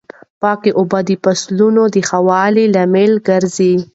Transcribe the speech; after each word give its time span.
پاکې 0.41 0.71
اوبه 0.79 0.99
د 1.07 1.09
فصلونو 1.23 1.83
د 1.93 1.95
ښه 2.07 2.19
والي 2.27 2.65
لامل 2.75 3.11
ګرځي. 3.27 3.73